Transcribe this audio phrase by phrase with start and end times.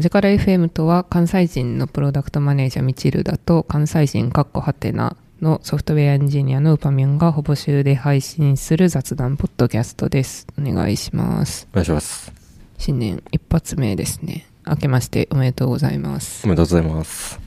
[0.00, 10.46] マジカル FM とは関西人のプロダクトマネージャーミチルダと関西人カッコハテナのソフトウェアエンジニアのウパミュンがほぼ週で配信する雑談ポッドキャストです。
[10.58, 11.68] お願いします。
[11.72, 12.32] お願いします。
[12.78, 14.46] 新年一発目ですね。
[14.66, 16.46] 明けましておめでとうございます。
[16.46, 17.38] おめでとうございます。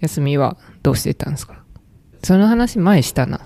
[0.00, 1.62] 休みはどうしてたんですか？
[2.24, 3.40] その話前したな。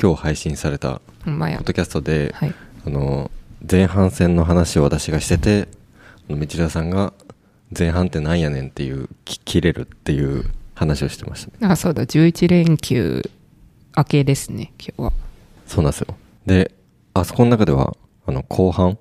[0.00, 1.62] 今日配信されたポッ。
[1.62, 2.54] ドキャストで、はい。
[2.86, 3.30] あの、
[3.70, 5.68] 前半戦の話を私がしてて、
[6.28, 7.12] 道田さんが、
[7.76, 10.44] 前半ってなんやねんっていう、き切れるっていう
[10.74, 11.72] 話をしてましたね。
[11.72, 13.22] あ、そうだ、11連休
[13.96, 15.12] 明けですね、今日は。
[15.66, 16.14] そうなんですよ。
[16.44, 16.72] で、
[17.14, 18.98] あそこの中では、あの、後半、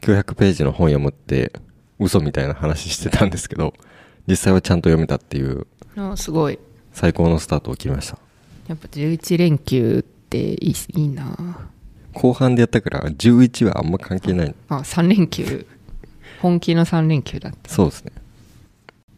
[0.00, 1.52] 900ページの本読むって、
[1.98, 3.72] 嘘みたいな話してたんですけど、
[4.26, 5.66] 実際はちゃんと読めたっていう、
[5.96, 6.58] あすごい。
[6.92, 8.18] 最高のスタートを切りました。
[8.68, 11.60] やっぱ11連休っていいいいな
[12.12, 14.54] 後半でやったから、11はあんま関係ない。
[14.68, 15.66] あ、3連休。
[16.46, 17.68] 本気の3連休だった。
[17.68, 18.12] そうですね。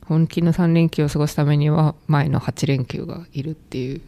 [0.07, 4.01] 本気の3連休を過ごすためには前の8連休がいるっていう。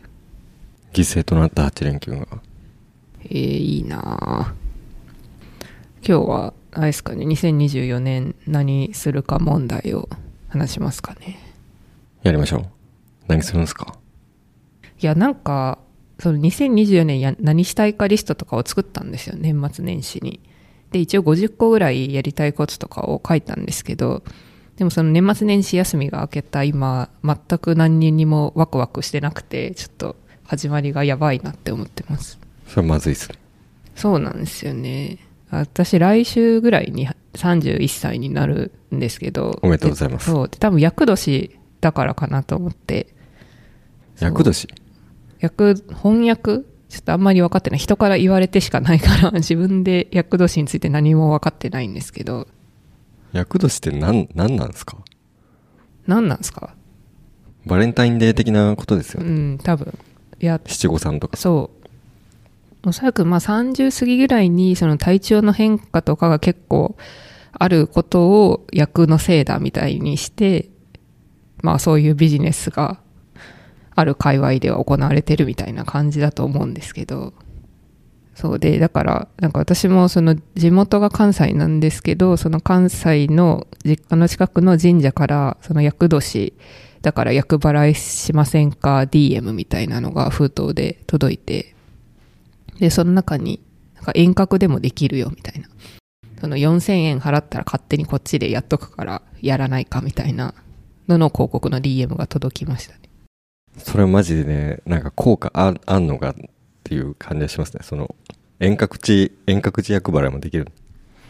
[0.95, 2.27] 犠牲となった8連休が。
[3.25, 4.55] えー、いいな
[6.03, 10.09] 今日は、あれですかね、2024年何するか問題を
[10.49, 11.39] 話しますかね。
[12.23, 12.67] やりましょう。
[13.29, 13.99] 何するんですか？
[14.99, 15.79] いや、なんか、
[16.21, 20.41] その2024年や何したいかリストとかを作ったんですよ、年末年始に。
[20.93, 24.23] で、一応50個ぐらいやりたいこととかを書いたんですけど、
[24.77, 32.39] でもその年末年始休みが明けた今、全く何にもワクワクしてなくて、ちょっと始まりがやばいなって思ってます。
[32.67, 33.39] それまずいっすね。
[33.95, 35.19] そうなんですよね。
[35.51, 39.59] 私来週ぐらいに31歳になるんですけど。
[39.63, 40.49] おめでとうございますでそう。
[40.49, 43.09] で多分厄年だからかなと思って。
[44.21, 44.69] 厄年？
[45.41, 46.65] 役翻訳？
[46.91, 47.79] ちょっとあんまり分かってない。
[47.79, 52.47] 人から言われてしかないから 自分で役年について何も分かってないんですけど。
[53.33, 54.99] 厄年って何、何なんですか？
[56.07, 56.75] 何なんですか？
[57.67, 59.55] バレンタインデー的なことですようね。
[59.55, 59.97] ん多分。
[60.41, 61.37] いや七五三とか。
[61.37, 61.71] そ
[62.85, 62.89] う。
[62.89, 66.97] おそらくまあ30過ぎぐらいにその体調の変化とかが結構
[67.53, 70.71] あることを役のせいだみたいにして
[71.63, 72.99] まあそういうビジネスが
[74.01, 77.33] ある界隈では行われてるみたいな感じだと思うんですけど。
[78.35, 86.55] そうでだからなんか私もその地元が関西なんですけどその関西の実家の近くの神社からその厄年
[87.03, 91.75] だから厄払いしませんか DM みたいなのが封筒で届いて
[92.79, 93.61] でその中に
[93.97, 95.69] なんか遠隔でもできるよみたいな。
[96.41, 100.55] その4000円払ったら勝手にこっちでやっとくからやらないかみたいな
[101.07, 102.95] のの広告の DM が届きました
[103.79, 106.35] それはマジでね、なんか効果ああんのかっ
[106.85, 107.81] ていう感じがしますね。
[107.83, 108.15] その、
[108.59, 110.69] 遠隔地、遠隔地厄払いもできる。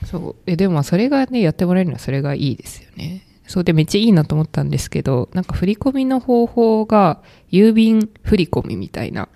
[0.06, 0.36] そう。
[0.46, 3.26] え、でもそれがね、やってもらえるのはそれがいいですよね。
[3.46, 7.20] そうでめっちゃいいなと思ったんですけど、なんか振り込みの方法が
[7.50, 9.28] 郵便振り込みみたいな、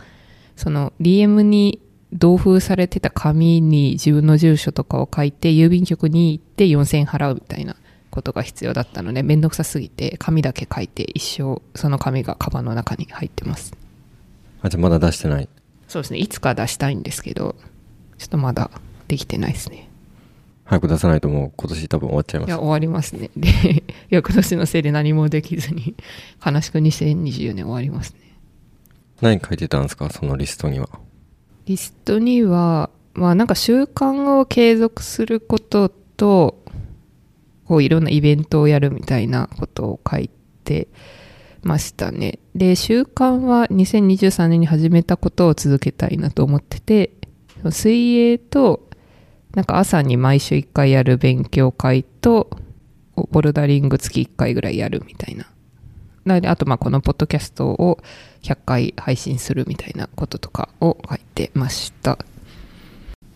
[0.55, 1.81] その DM に
[2.13, 7.75] 同封されてた紙に自分の住所とかを書いて郵便局に行って4000円払うみたいな
[8.15, 13.75] ことが必要だったので、めんどくさすぎて紙だけ書いて一生その紙がカバンの中に入ってます。
[14.63, 15.49] あ、じゃあまだ出してない。
[15.89, 16.19] そうですね。
[16.21, 17.57] いつか出したいんですけど、
[18.19, 18.71] ちょっとまだ
[19.09, 19.89] できてないですね。
[20.65, 22.59] 早く出さないともう今年多分終わっちゃいますいや、。
[22.59, 23.31] 終わりますね。
[23.37, 25.95] で、 翌年のせいで何もできずに、
[26.45, 28.19] 悲しく2024年終わりますね。
[29.21, 30.09] 何書いてたんですか？
[30.11, 30.89] そのリストには。
[31.67, 36.64] リストには、まあなんか習慣を継続することと、
[37.67, 40.31] こういろんなイベントをやるみたいなことを書い
[40.65, 40.89] て
[41.63, 42.39] ましたね。
[42.55, 47.11] で、習慣は2023年に始めたことを続けたいなと思ってて、
[47.71, 48.89] 水泳と、
[49.55, 52.51] なんか朝に毎週1回やる勉強会と、
[53.31, 55.47] ボルダリング月1回ぐらいやるみたいな。
[56.25, 57.99] なので、あとまあこのポッドキャストを
[58.43, 62.19] 100回配信するみたいなこととかを書いてました。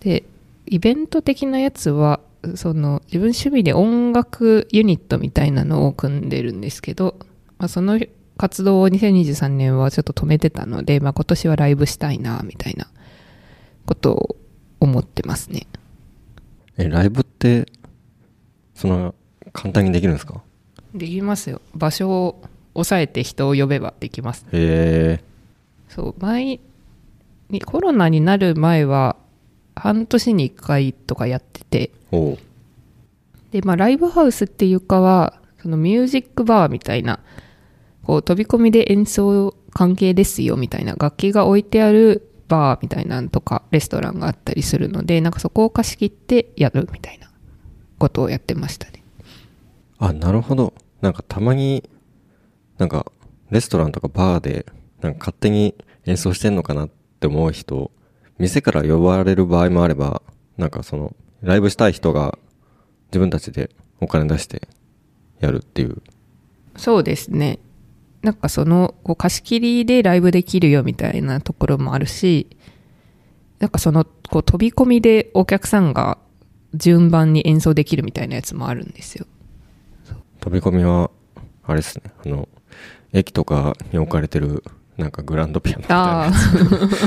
[0.01, 0.25] で、
[0.67, 2.21] イベント的なやつは、
[2.55, 7.17] その自分趣味で音楽ユニットみたいなのを組んでるんですけど、
[7.59, 7.99] まあ、その
[8.37, 12.87] 活動を2023年はちょっと止めてたので、まあ、今年はライブしたいなみたいな
[13.87, 14.37] ことを
[14.81, 15.67] 思ってますね。
[16.77, 17.67] え、ライブって、
[18.75, 19.15] その、
[19.53, 20.43] 簡単にできるんですか？
[20.95, 21.61] できますよ。
[21.75, 22.43] 場所を
[22.75, 24.47] 抑えて人を呼べばできます。
[24.53, 25.25] へえ。
[25.89, 26.61] そう、前
[27.51, 29.17] に、コロナになる前は、
[29.79, 31.91] 半年に1回とかやってて。
[33.51, 37.21] で、まあ、ライブハウスっていうかは、そのミュージックバーみたいな、
[38.03, 47.31] こう、飛び込みで演奏関係ですよみたいな、楽器が置いてあるバーみたいなんとか、レストランがあったりするので、なんかそこを貸し切ってやるみたいな
[47.99, 49.03] ことをやってましたね。
[49.99, 50.75] あ、なるほど。
[51.01, 51.89] なんかたまに、
[52.79, 53.11] なんか、
[53.51, 54.67] レストランとかバーで、
[55.01, 55.75] なんか勝手に
[56.07, 56.91] 演奏してんのかなっ
[57.21, 57.91] て思う人、
[58.39, 60.23] 店から呼ばれる場合もあれば、
[60.57, 62.39] なんかその、ライブしたい人が
[63.11, 63.71] 自分たちで
[64.01, 64.69] お金出して
[65.41, 66.03] やるっていう。
[66.77, 67.59] そうですね。
[68.23, 72.49] なんかその、こう貸し切りでライブできるよみたいなところもあるし、
[73.59, 76.19] なんかその、こう飛び込みでお客さんが
[76.75, 79.27] 順番に演奏できるみたいなやつもあるんですよ。
[80.41, 81.11] 飛び込みは、
[81.65, 82.49] あれですね、あの、
[83.13, 84.63] 駅とかに置かれてる、
[84.99, 85.95] なんかグランドピアノみた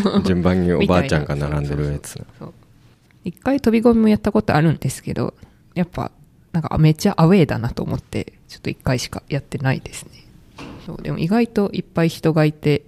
[0.08, 0.22] いな。
[0.26, 2.14] 順番におばあちゃんが並んでるやつ。
[2.40, 2.54] そう
[3.24, 5.36] 一回飛び込みもやったことあるんですけど、
[5.76, 6.12] やっぱ、
[6.54, 10.12] なんかめっちゃアウェーだなと思って、ちょっと一回しかやってないですね。
[10.86, 12.84] そう、でも意外といっぱい人がいて、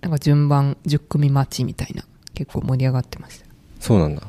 [0.00, 2.04] なんか順番10組待ちみたいな、
[2.34, 3.46] 結構盛り上がってました。
[3.80, 4.22] そうなんだ。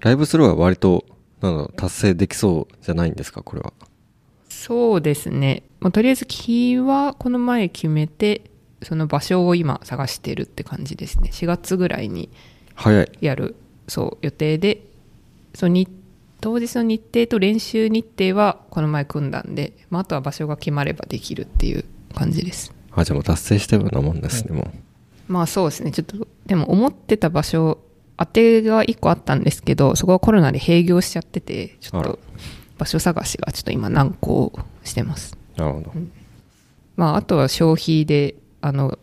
[0.00, 1.04] ライブスルーは割と、
[1.40, 3.72] なんだ達成できそうじゃないんですか、これは。
[4.48, 5.64] そうですね。
[5.80, 8.42] もうとりあえず日はこの前決めて、
[8.84, 11.30] その場所を今探してるって感じですね。
[11.32, 12.30] 4月ぐらいに
[12.74, 13.10] 早い。
[13.20, 13.56] やる、
[13.88, 14.82] そう、予定で、
[15.54, 15.68] そ
[16.40, 21.84] 当日の日程と練習日程はこの前組んだんで、まあ、あとは場所が決まればできるっていう
[22.14, 22.74] 感じです。
[22.92, 25.32] あ、じゃあもう達成したようなもんですね、もう。
[25.32, 25.90] まあそうですね。
[25.90, 27.78] ちょっと、でも思ってた場所、
[28.18, 32.18] 当てが1個あったんですけど、そこはコロナで閉業しちゃってて、ちょっと
[32.78, 34.52] 場所探しがちょっと今難航
[34.84, 35.36] してます。
[35.56, 35.92] なるほど。
[36.96, 38.34] まあ、あとは消費で、
[38.64, 38.98] あの、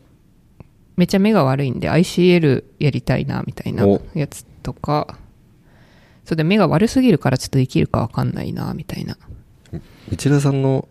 [0.97, 5.19] めっちゃ目が悪いんで ICL やりたいな、みたいなおやつとか、
[6.25, 9.19] それで目が悪すぎるからちょっとできるかわかんないな、みたいな。
[10.11, 10.87] 内田さんの、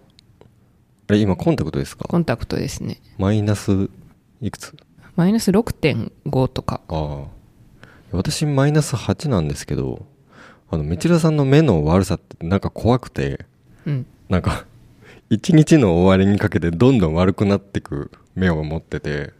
[1.08, 2.04] あれ、今コンタクトですか？
[2.04, 3.00] コンタクトですね。
[3.18, 3.90] マイナス、
[4.40, 4.76] いくつ？
[5.16, 6.80] マイナス6.5とか。
[6.86, 7.26] ああ。
[8.12, 10.06] 私、マイナス8なんですけど、
[10.70, 13.46] あの、道田さんの目の悪さってなんか怖くて、
[13.84, 14.06] うん。
[14.28, 14.64] なんか、
[15.28, 19.32] 一日の終わりにかけてどんどん悪くなってく目を持ってて、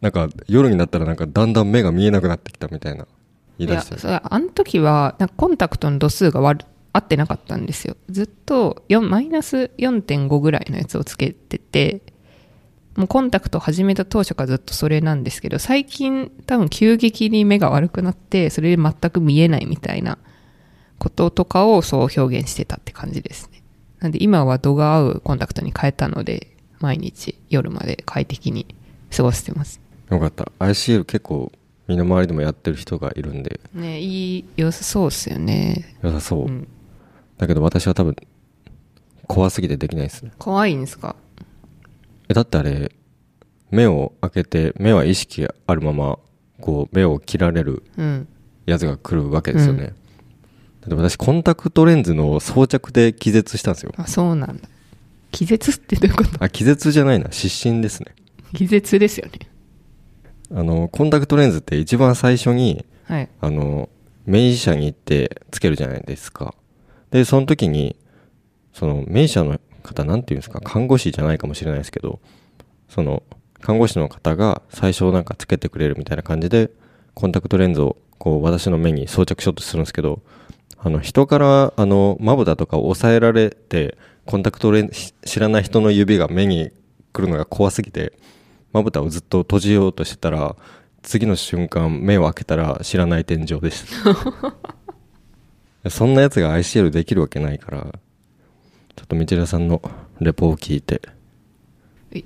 [0.00, 3.06] なんか夜になったらなんかだんだん目が見えなくなってきたみたいな
[3.58, 7.96] 言いいや、出してそれあの時は、なんかコンタクトの度数が悪合ってなかったんですよ。
[8.08, 12.02] ずっと4マイナス4.5ぐらいのやつをつけてて、
[12.94, 20.18] もうコンタクト始めた当初からずっとそれなんですけど、最近多分急激に目が悪くなって、それで全く見えないみたいな
[20.98, 23.64] こととかをそう表現してたって感じですね。
[23.98, 26.53] なんで今は度が合うコンタクトに変えたので、
[26.84, 28.66] 毎日夜まで快適に
[29.16, 29.80] 過ごしてます。
[30.10, 30.52] よかった。
[30.58, 31.50] ICL 結構
[31.88, 35.96] 身の回りでもやってる人がいるんで、ねいい、良さそうですよね。
[36.02, 36.44] 良さそう。
[36.46, 36.68] うん
[37.36, 38.14] だけど私は多分、
[39.26, 40.30] 怖すぎてできないですね。
[40.38, 41.16] 怖いんですか？
[42.28, 42.92] え、だってあれ、
[43.72, 46.18] 目を開けて、目は意識あるまま、
[46.60, 48.28] こう、目を切られるうん。
[48.66, 49.84] やつが来るわけですよね。
[49.84, 49.94] うん
[50.82, 53.92] だって私、コンタクトレンズの装着で気絶したんですよ。
[53.96, 54.68] あ、そうなんだ。
[55.34, 56.30] 気絶ってどういうこと？
[56.42, 58.14] あ、気絶じゃないな、失神ですね。
[58.54, 59.32] 気絶ですよね。
[60.54, 63.28] あの、コンタクトレンズって一番最初に、はい。
[63.40, 63.88] あの、
[64.26, 66.54] 名医者に行ってつけるじゃないですか。
[67.10, 67.96] で、その時に、
[68.72, 72.20] その、名医者の方、なんていうんですか、看護師じゃないかもしれないですけど、
[72.88, 73.22] その、
[73.60, 76.70] 看護師の方が最初なんかつけてくれるみたいな感じで、
[77.14, 80.22] コンタクトレンズを、こう、私の目に装着しようとするんですけど、
[80.78, 86.70] あの、人から、あの、まぶたとかを押さえられて、コンタクトレンズ、知らない人の指が目に
[87.12, 88.12] 来るのが怖すぎて、
[88.72, 90.56] まぶたをずっと閉じようとしてたら、
[91.02, 93.84] 次の瞬間、目を開けたら知らない天井でし
[95.82, 95.90] た。
[95.90, 97.82] そんなやつが ICL できるわけないから、
[98.96, 99.82] ちょっと道枝さんの
[100.20, 101.02] レポを聞いて、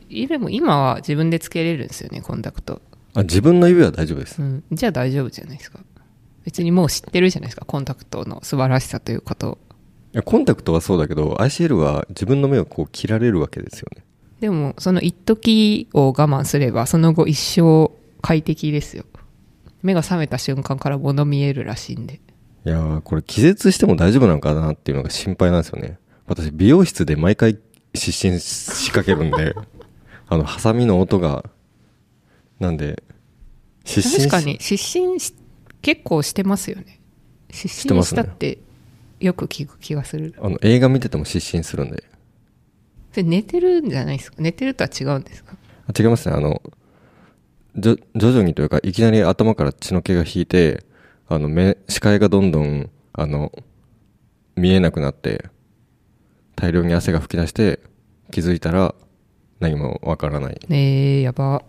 [0.09, 2.83] いでも今は自分でつけれるんですよね、コンタクト。
[3.15, 4.45] あ、自分の指は大丈夫ですう。
[4.45, 4.65] ん。
[4.71, 5.81] じゃあ大丈夫じゃないですか。
[6.45, 9.53] 別にもう知ってるじゃないですか、コンタクトの素晴らしさということを。
[9.53, 9.68] いや
[10.25, 14.05] コンタクトはそうだけど、ICL は自分の目をこう切られるわけですよね。
[14.41, 17.91] でも、その一時を我慢すれば、その後一生
[18.23, 19.05] 快適ですよ。
[19.83, 22.21] 目が覚めた瞬間から物見えるらしいんで。
[22.65, 25.99] いやー、これ気絶しても大丈夫なのかなっていうのが心配なんですよね。
[26.27, 27.59] 私、美容室で毎回
[27.95, 29.55] 失神しかけるんで、
[30.29, 31.45] あの、ハサミの音が、
[32.61, 33.03] なんで、
[33.85, 35.35] 失神し確かに、失神し
[35.83, 37.01] 結構してますよね。
[37.51, 38.59] 失神したって
[39.21, 40.35] よく聞く気がする。
[40.41, 42.05] あの、映画見てても失神するんで。
[43.13, 44.37] それ寝てるんじゃないですか？
[44.41, 45.57] 寝てるとは違うんですか？
[45.87, 46.35] あ違いますね。
[46.35, 46.63] あの、
[47.77, 50.85] じょ徐々にというか、いきなり頭から血の気が引いて、
[51.29, 53.53] あの、目、視界がどんどん、あの、
[54.57, 55.47] 見えなくなって、
[56.57, 57.81] 大量に汗が噴き出して、
[58.31, 58.95] 気づいたら、
[59.61, 60.61] 何もわからない。
[60.69, 61.63] ねえ、やば。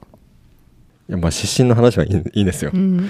[1.07, 2.77] いや、まあ、失神の話はいいいいんですよう。
[2.77, 3.09] ん。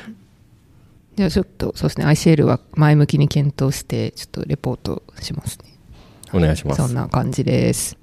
[1.19, 5.65] じゃあちょっと、そうですね、ICL は前向きに検討して、ちょっとレポートしますね。
[6.31, 6.81] お願いします。
[6.81, 7.97] そんな感じです。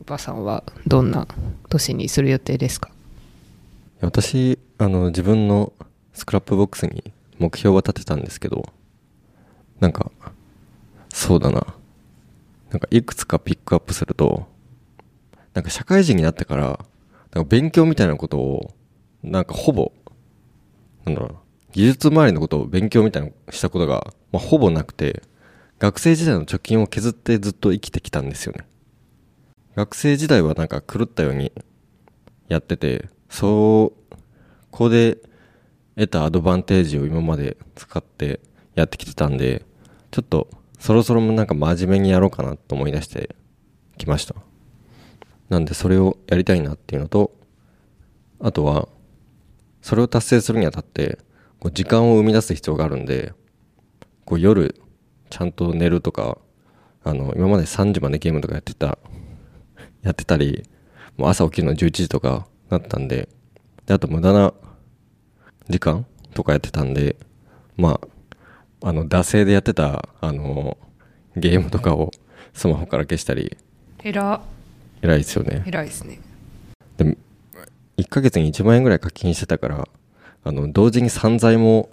[0.00, 1.28] ウパさんはどんな
[1.68, 2.90] 年にする予定ですか？
[4.00, 5.74] 私あの自分の
[6.14, 8.72] Scrapbox に目標は立てたんですけど
[9.80, 10.10] なんか
[11.10, 11.74] そうだな。
[12.70, 14.46] なんかいくつかピックアップすると
[15.52, 16.62] なんか社会人になってから
[17.34, 18.74] なんか勉強みたいなことを
[19.22, 19.92] なんかほぼ
[21.04, 21.38] なんだろうな
[21.74, 25.24] 技術周りのことを勉強みたいなしたことが、まあ、ほぼなくて
[25.80, 28.64] 学生時代の貯金を削ってずっと生きてきたんですよね。
[29.74, 31.50] 学生時代はなんか狂ったように
[32.46, 34.14] やっててそう
[34.70, 35.18] ここで
[35.96, 38.38] 得たアドバンテージを今まで使って
[38.76, 39.64] やってきてたんで
[40.12, 43.34] ちょっとそろそろなんか真面目にやろうかなと思い出して
[43.98, 44.36] きました。
[45.48, 47.32] なんでそれをやりたいなっていうのと
[48.38, 48.88] あとは
[49.82, 51.18] それを達成するにあたって
[51.64, 53.32] こう時間を生み出す必要があるんで
[54.26, 54.74] こう夜
[55.30, 56.36] ちゃんと寝るとか
[57.02, 58.98] あの今まで3時までゲームとかやってた
[60.02, 60.68] やってたり
[61.16, 63.30] もう朝起きるの11時とかなったんで
[63.86, 64.52] であと無駄な
[65.70, 66.04] 時間
[66.34, 67.16] とかやってたんで
[67.78, 67.98] ま
[68.82, 70.76] ああの惰性でやってたあの
[71.34, 72.10] ゲームとかを
[72.52, 73.56] スマホから消したり
[74.02, 74.42] えら
[75.00, 75.62] 偉いですよね。
[75.64, 76.20] 偉いですね。
[76.98, 77.14] でも
[77.96, 79.88] 1ヶ月に1万円ぐらい課金してたから
[80.44, 81.90] あの同時に散財も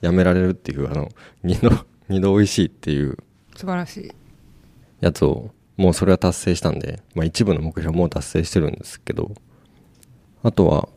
[0.00, 1.08] やめられるっていうあの
[1.42, 1.70] 二度
[2.08, 3.16] 二度美味しいっていう
[3.56, 4.12] 素晴らしい。
[5.00, 9.32] やつをもうそれは達成したんで、まあ、一部の目標はもう達成してるんですけど
[10.42, 10.88] あとは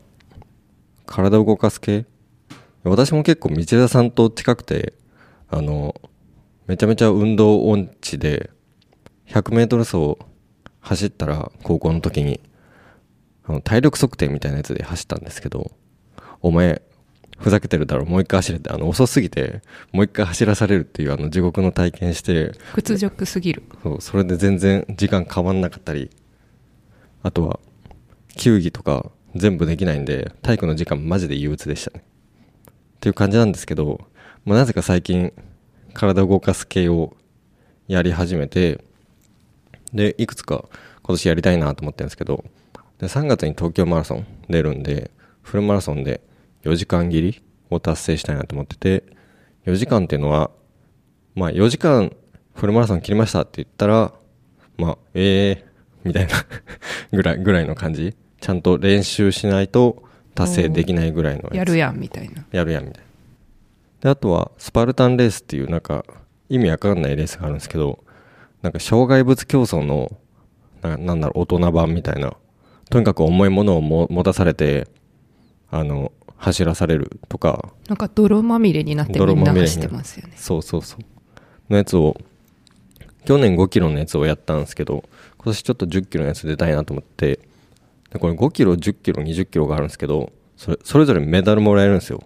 [1.04, 2.06] 体を動かす系。
[2.82, 4.94] 私も結構道枝さんと近くて
[5.48, 6.00] あの
[6.66, 8.50] めちゃめちゃ運動音痴で
[9.26, 10.30] 100m 走
[10.80, 12.40] 走ったら高校の時に
[13.44, 15.72] あの体力測定みたいなやつで走ったんですけど
[16.40, 16.80] お前
[17.40, 18.70] ふざけてるだろもう一回走れって。
[18.70, 22.52] あの遅すぎてもう一回走らされるっていうあの地獄の体験して。
[22.74, 23.62] 屈辱すぎる。
[23.82, 26.10] そうそれで全然時間変わんなかったり。
[27.22, 27.58] あとは
[28.36, 32.02] 球技とか全部できないんで体育の時間マジで憂鬱でしたね。
[32.02, 33.84] っていう感じなんですけど
[34.44, 35.32] もうなぜか最近
[35.94, 37.16] 体を動かす系を
[37.88, 38.84] やり始めて
[39.92, 40.64] でいくつか
[41.02, 42.44] 今年やりたいなと思ってるんですけど
[42.98, 45.10] で3月に東京マラソン出るんで
[45.42, 46.20] フルマラソンで
[46.64, 49.04] 4時間切りを達成したいなと思ってて
[49.66, 50.50] 4時間っていうのは
[51.34, 52.14] まあ4時間
[52.54, 54.12] フルマラソン切りましたって言ったら
[54.76, 56.34] まあええー、みたいな
[57.12, 58.14] ぐらいぐらいの感じ。
[58.40, 60.02] ちゃんと練習しないと
[60.34, 62.46] 達成できないぐらいのやるやんみたいな。
[62.50, 63.10] やるやんみたいな。
[64.00, 66.04] であとはスパルタンレースっていうなんか
[66.48, 68.02] 意味わかんないレースがあるんですけど
[68.62, 70.10] なんか障害物競争の
[70.82, 72.34] ななんだろう大人版みたいな
[72.88, 74.88] とにかく重いものをも持たされて
[75.70, 77.68] あの走らされるとか。
[77.88, 80.34] なんか泥まみれになってみんな走ってますよね。
[80.36, 81.00] そうそうそう。
[81.70, 82.16] のやつを
[83.24, 85.04] 去年5キロのやつをやったんですけど
[85.36, 87.38] 今年ちょっと10キロのやつ出たいなと思って
[88.10, 92.22] でこれ5キロ10キロ20キロがあるんですけどそれそれぞれメダルもらえるんですよ。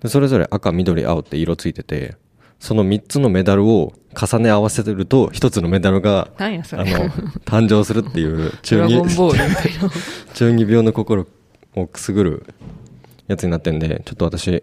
[0.00, 2.16] でそれぞれ赤緑青って色ついてて
[2.58, 9.02] その3つのメダルを重ね合わせると1つのメダルがあの誕生するっていうド中二
[10.34, 11.26] 中二病の心
[11.76, 12.46] をくすぐる
[13.26, 14.62] やつになってんでちょっと私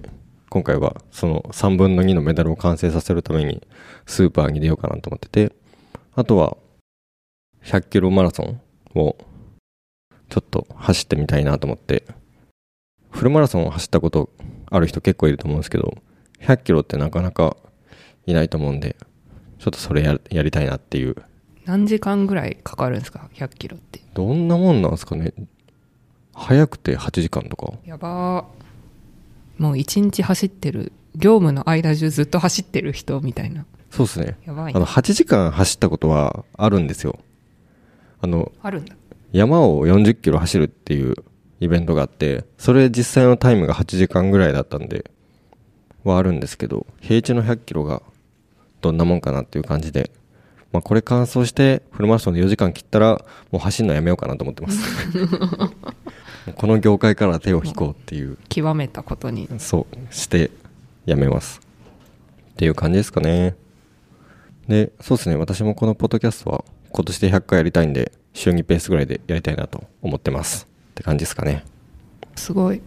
[0.50, 3.66] 今回はその3分の2のメダルを完成させるために
[4.06, 5.56] スーパーに出ようかなと思ってて
[6.16, 6.58] あとは
[7.64, 8.62] 100キロマラソン
[9.00, 9.16] を
[10.30, 12.06] ちょっと走ってみたいなと思って
[13.10, 14.30] フルマラソンを走ったこと
[14.70, 15.98] ある人結構いると思うんですけど
[16.42, 17.56] 100キロってなかなか
[18.26, 18.96] いないと思うんで
[19.60, 21.16] ちょっとそれややりたいなっていう。
[21.66, 24.02] 何時間ぐらいかかるんですか？100キロって。
[24.16, 25.34] どんなもんなんですかね？
[26.34, 27.74] 早くて8時間とか？
[27.86, 29.64] やばー。
[29.64, 30.92] もう一日走ってる。
[31.16, 33.66] 業務の間中ずっと走ってる人みたいな。
[33.90, 34.38] そうですね。
[34.46, 34.74] やばい。
[34.74, 37.20] なあの8時間走ったことはあるんですよ。
[38.22, 38.96] あのあるんだ。
[39.32, 41.16] 山を40キロ走るっていう
[41.62, 45.10] イベントがあってそれ実際のタイムが8時間ぐらいだったんで
[46.04, 48.02] はあるんですけど平地の100キロが
[48.82, 50.12] どんなもんかなっていう感じで、
[50.74, 54.80] まあ、これ完走してフルマラソンで4時間切ったらもう走るのやめようかなと思ってます
[56.56, 58.38] この業界から手を引こうっていう。
[58.50, 59.48] 極めたことに。
[59.60, 60.52] そうして
[61.06, 61.62] やめます
[62.52, 63.56] っていう感じですかね。
[64.68, 65.36] でそうですね。
[65.36, 70.68] 私もこのポッドキャストは今年で100回やりたいんで週2ペースぐらいでやりたいなと思ってます。
[70.92, 71.64] って感じですかね。
[72.36, 72.82] すごい。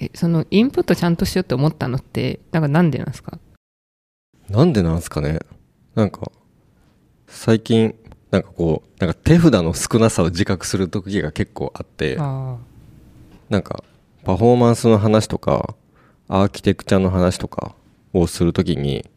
[0.00, 3.38] えそのインプットちゃんとしようって思ったのってなんかなんでなんですか？
[4.48, 5.40] なんでなんですかね。
[5.94, 6.30] なんか
[7.26, 7.94] 最近
[8.30, 12.56] なんかこうなんか手札の少なさを自覚する時が結構あってあ
[13.48, 13.82] なんか
[14.24, 15.74] パフォーマンスの話とか
[16.28, 17.74] アーキテクチャの話とか
[18.12, 19.08] をするときに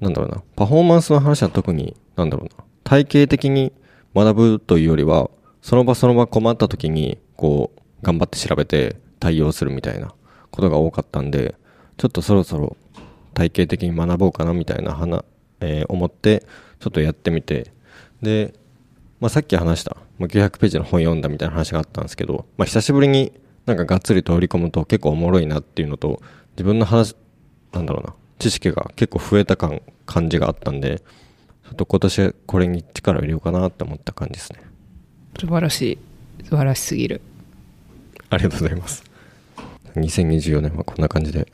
[0.00, 3.72] なんだろうなパフォーマンスの話は特になんだろうな、体系的に
[4.14, 10.12] 学ぶというよりは、その場その場困った時に、こう、頑張って調べて対応するみたいな
[10.50, 11.54] ことが多かったんで、
[11.96, 12.76] ちょっとそろそろ
[13.34, 15.24] 体系的に学ぼうかなみたいな話、
[15.60, 16.44] えー思って、
[16.80, 17.72] ちょっとやってみて、
[18.22, 18.54] で、
[19.20, 23.32] まあ、さっき話した、まあ、900ページの本読んだみたいな話があったんですけど、まあ、久しぶりに
[23.66, 26.20] なんかがっつり取り込むと結構おもろいなっていうのと、
[26.52, 27.16] 自分の話、
[27.72, 34.60] なんだろうな、知識が結構増えた感、感じがあったんで、ちょっと今年これに力を入れようかなって思った感じですね。
[35.38, 35.98] 素晴らしい
[36.44, 37.22] 素晴らしすぎる
[38.28, 39.04] ありがとうございます。
[39.94, 41.46] 2024年はこんな感じで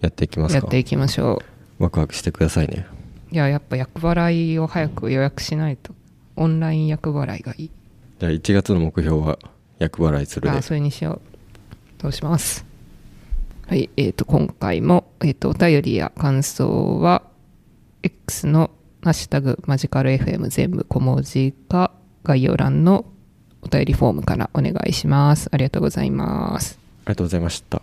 [0.00, 1.42] やっていきますかやっていきましょ
[1.78, 2.86] ワクワクしてくださいね。
[3.30, 5.94] ういややっぱ厄払いを早く予約しないと。
[6.36, 7.70] オンライン厄払いがいい。
[8.18, 9.38] じゃあ1月の目標は
[9.78, 10.62] 厄払いするであ。
[10.62, 11.20] それにしよ
[11.98, 12.02] う。
[12.02, 12.64] どうします。
[13.66, 17.22] はいえー、と今回も、えー、とお便りや感想は
[18.02, 18.70] X の
[19.04, 21.92] 「ハッシュタグマジカル FM」全部小文字か
[22.24, 23.04] 概要欄の
[23.62, 25.48] お便りフォームからお願いします。
[25.52, 26.78] ありがとうございます。
[27.04, 27.82] ありがとうございました。